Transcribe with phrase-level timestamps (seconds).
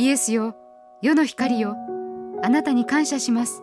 [0.00, 0.56] イエスよ。
[1.02, 1.76] 世の光よ。
[2.42, 3.62] あなたに感謝します。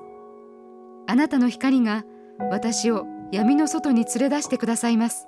[1.08, 2.04] あなたの光が
[2.52, 5.27] 私を闇の外に連れ出してくださいます。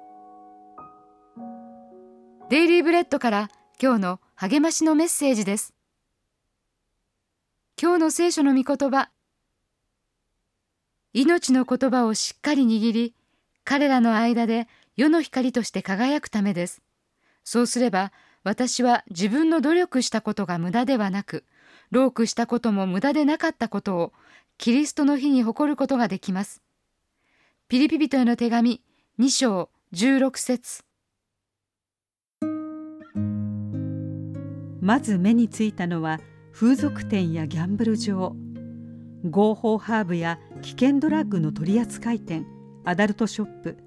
[2.52, 3.50] デイリーブレッドから
[3.82, 5.74] 今日の励ましのメッセージです。
[7.82, 9.10] 今日の聖書の御言葉。
[11.14, 13.16] 命の言葉をしっかり握り
[13.64, 16.84] 彼らの間で世の光として輝くためです。
[17.44, 18.12] そうすれば
[18.44, 21.46] 私は自分の努力したことが無駄ではなく
[21.92, 24.14] 労苦したことも無駄でなかったことを
[24.58, 26.62] キリストの日に誇ることができます。
[27.68, 28.82] ピリピ人への手紙
[29.20, 30.84] 2章16節。
[34.82, 36.20] まず目についたのは
[36.52, 38.34] 風俗店やギャンブル場。
[39.24, 42.46] 合法ハーブや危険ドラッグの取扱店
[42.86, 43.78] アダルトショップ。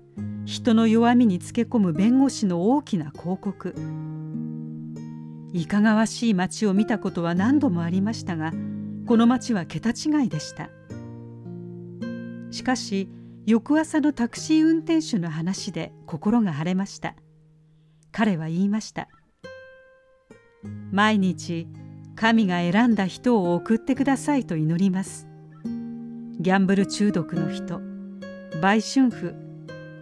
[0.45, 3.75] 人の弱みにつけ込む弁護士の大きな広告。
[5.53, 8.53] いかがわしい街を見たことは何度もありましたが
[9.07, 10.71] この街は桁違いでした。
[12.51, 13.09] しかし
[13.45, 17.17] 翌朝のタクシー運転手の話で心が晴れました。
[18.13, 19.09] 彼は言いました。
[20.91, 21.67] 毎日
[22.15, 25.27] 神が選んだ人を送ってくださいと祈ります。
[26.39, 27.81] ギャンブル中毒の人
[28.61, 29.35] 売春婦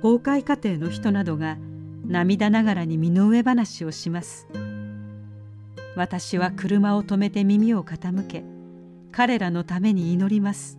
[0.02, 1.58] 崩壊家庭の人などが
[2.04, 4.46] 涙ながらに身の上話をします。
[6.00, 8.42] 私は車を止めて耳を傾け
[9.12, 10.78] 彼らのために祈ります。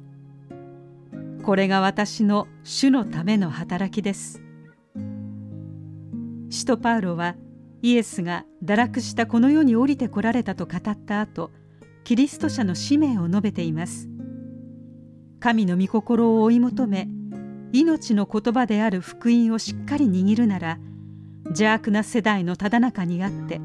[1.44, 4.42] これが私の主のための働きです。
[6.50, 7.36] 使徒パウロは
[7.84, 11.52] イエスが堕落したこの世に降りてこられたと語った後
[12.04, 14.10] キリスト者の使命を述べています。
[15.40, 17.08] 神の御心を追い求め
[17.74, 20.80] 命の言葉である福音をしっかり握るなら
[21.46, 23.62] 邪悪な世代のただ中にあって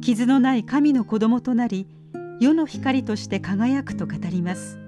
[0.00, 1.86] 傷のない神の子供となり
[2.40, 4.78] 世の光として輝くと語ります。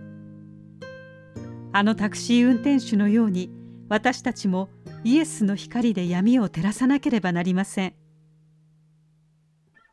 [1.72, 3.50] あのタクシー運転手のように
[3.88, 4.68] 私たちも
[5.04, 7.94] イエスの光で闇を照らさなければなりません。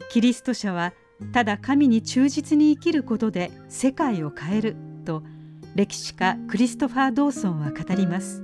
[0.10, 0.94] キリスト者は
[1.34, 5.24] ただ神に忠実に生きることで世界を変えると
[5.76, 8.44] 歴史家クリストファー・ドーソンは語ります。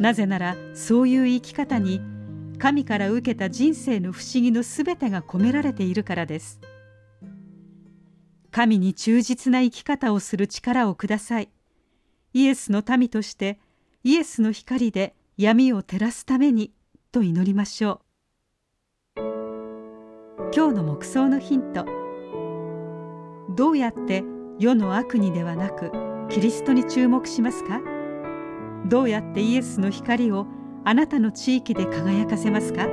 [0.00, 2.00] なぜならそういう生き方に
[2.58, 6.60] 神から受けた人生の不思議のすべてが込められているからです。
[8.50, 11.50] 神に忠実な生き方をする力をください。
[12.32, 13.58] イエスの民として
[14.02, 16.72] イエスの光で闇を照らすために
[17.10, 18.00] と祈りましょ
[19.16, 19.20] う。
[20.54, 21.84] 今日の黙想のヒント。
[23.56, 24.22] どうやって
[24.58, 25.90] 世の悪にではなく
[26.30, 27.80] キリストに注目しますか？
[28.86, 30.46] どうやってイエスの光を
[30.86, 32.86] あなたの地域で輝かせますか？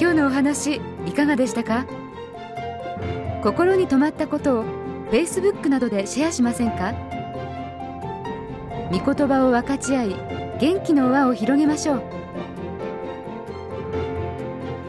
[0.00, 1.84] 今日のお話いかがでしたか？
[3.42, 4.64] 心に留まったことを
[5.10, 7.07] Facebook などでシェアしませんか？
[8.90, 10.16] 御言葉を分かち合い
[10.58, 12.02] 元気の輪を広げましょう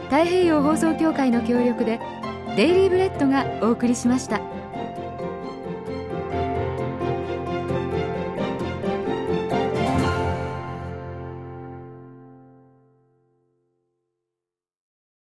[0.04, 2.00] 太平洋放送協会の協力で
[2.56, 4.59] デイリーブレッドがお送りしました。